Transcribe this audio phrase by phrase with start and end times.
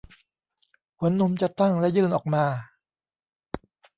[0.97, 2.45] หัวนมจะตั้งและยื่นออกมา